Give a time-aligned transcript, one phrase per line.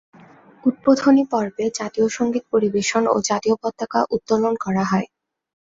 [0.63, 5.07] উদ্বোধনী পর্বে জাতীয় সংগীত পরিবেশন ও জাতীয় পতাকা উত্তোলন করা হয়।